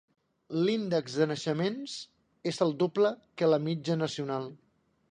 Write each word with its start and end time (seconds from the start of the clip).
L"índex 0.61 1.17
de 1.19 1.27
naixements 1.33 1.99
és 2.53 2.61
el 2.69 2.75
doble 2.83 3.13
que 3.43 3.53
la 3.53 3.65
mitja 3.69 4.01
nacional. 4.07 4.55